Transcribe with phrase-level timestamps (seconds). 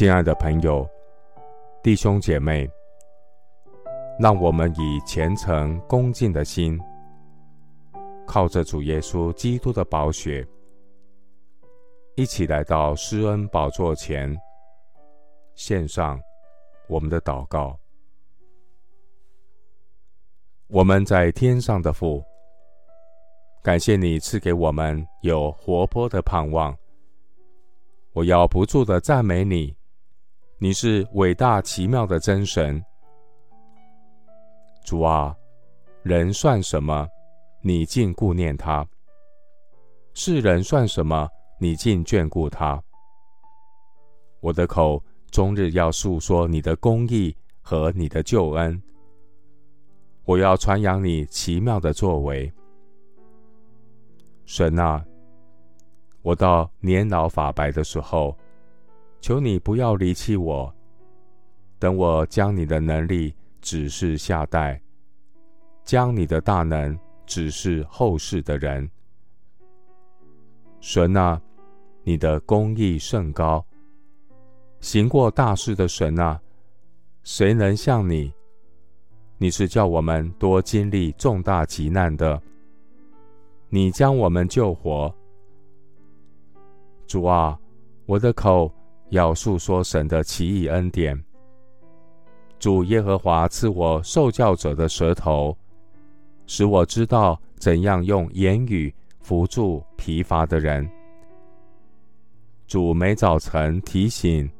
[0.00, 0.88] 亲爱的朋友、
[1.82, 2.66] 弟兄姐妹，
[4.18, 6.80] 让我们以虔诚恭敬的心，
[8.26, 10.42] 靠着主耶稣基督的宝血，
[12.14, 14.34] 一起来到施恩宝座前，
[15.54, 16.18] 献上
[16.88, 17.78] 我们的祷告。
[20.68, 22.24] 我们在天上的父，
[23.62, 26.74] 感谢你赐给我们有活泼的盼望。
[28.14, 29.76] 我要不住的赞美你，
[30.62, 32.84] 你是伟大奇妙的真神。
[34.84, 35.34] 主啊，
[36.02, 37.08] 人算什么？
[37.62, 38.84] 你竟顾念他；
[40.12, 41.26] 世人算什么？
[41.58, 42.78] 你竟眷顾他。
[44.40, 48.82] 我的口终日要述说你的公义和你的救恩。
[50.26, 52.52] 我要传扬你奇妙的作为。
[54.44, 55.02] 神啊，
[56.20, 58.36] 我到年老发白的时候，
[59.20, 60.74] 求你不要离弃我。
[61.78, 64.80] 等我将你的能力指示下代，
[65.84, 66.98] 将你的大能。
[67.26, 68.90] 指示后世的人，
[70.80, 71.40] 神啊，
[72.02, 73.64] 你的公义甚高，
[74.80, 76.42] 行过大事的神啊，
[77.22, 78.32] 谁能像你？
[79.38, 82.42] 你是叫我们多经历重大急难的，
[83.68, 85.14] 你将我们救活。
[87.06, 87.56] 主啊，
[88.06, 88.68] 我的口
[89.10, 91.22] 要述说神的奇异恩典。
[92.58, 95.56] 主耶和华赐我受教者的舌头。
[96.52, 100.90] 使我知道怎样用言语扶助疲乏的人。
[102.66, 104.50] 主每早晨提醒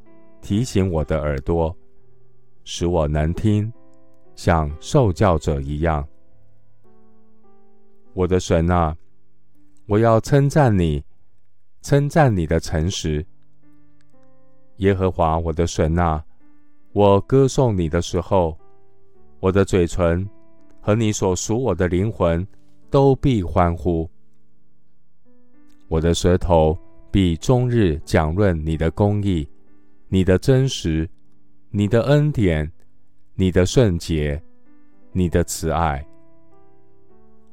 [0.40, 1.76] 提醒我的耳朵，
[2.62, 3.72] 使我能听，
[4.36, 6.06] 像受教者一样。
[8.14, 8.96] 我的神啊，
[9.86, 11.04] 我要称赞你，
[11.82, 13.26] 称赞你的诚实。
[14.80, 16.22] 耶和华我的神啊，
[16.92, 18.54] 我歌颂你的时候，
[19.38, 20.28] 我的嘴唇。
[20.82, 22.44] 和你所属我的灵魂
[22.88, 24.08] 都必欢呼，
[25.88, 26.76] 我的舌头
[27.10, 29.46] 必终日讲论你的公义、
[30.08, 31.06] 你的真实、
[31.68, 32.72] 你的恩典、
[33.34, 34.42] 你的圣洁、
[35.12, 36.02] 你的慈爱。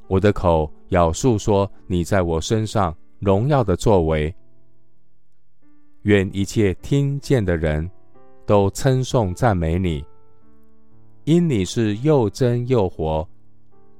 [0.07, 4.33] 我的口要述说你在我身上荣耀的作为，
[6.07, 7.91] 愿一切听见的人
[8.45, 10.01] 都称颂赞美你。
[11.25, 13.27] 因你是又真又活、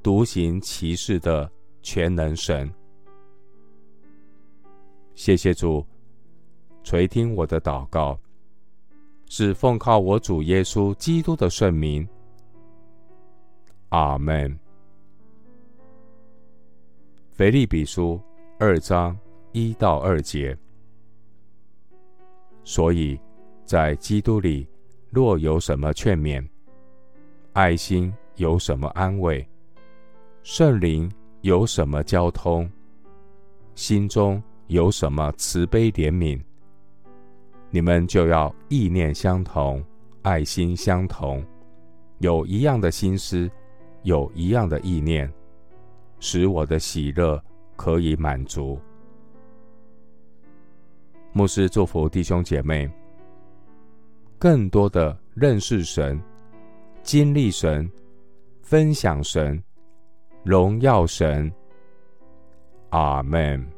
[0.02, 1.52] 独行其事的
[1.82, 2.74] 全能神，
[5.16, 5.86] 谢谢主
[6.82, 8.18] 垂听我的祷告，
[9.26, 12.08] 是奉靠我主耶稣基督的圣名。
[13.90, 14.58] 阿门。
[17.34, 18.18] 腓立比书
[18.60, 19.14] 二章
[19.52, 20.58] 一到二节，
[22.68, 23.18] 所以
[23.64, 24.68] 在基督里，
[25.10, 26.46] 若有什么劝勉，
[27.54, 29.48] 爱心有什么安慰？
[30.44, 31.10] 圣灵
[31.44, 32.70] 有什么交通？
[33.74, 36.38] 心中有什么慈悲怜悯？
[37.70, 39.82] 你们就要意念相同，
[40.22, 41.42] 爱心相同，
[42.20, 43.50] 有一样的心思，
[44.04, 45.32] 有一样的意念，
[46.20, 47.42] 使我的喜乐
[47.78, 48.78] 可以满足。
[51.38, 52.90] 牧师祝福弟兄姐妹，
[54.40, 56.20] 更多的认识神。
[57.04, 57.88] 经历神，
[58.64, 59.64] 分享神，
[60.44, 61.54] 荣耀神，
[62.90, 63.77] 阿门。